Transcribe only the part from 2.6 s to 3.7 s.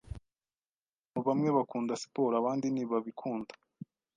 ntibabikunda.